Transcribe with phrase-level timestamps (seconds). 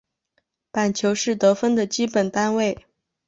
[0.71, 2.87] 板球是得分的基本单位。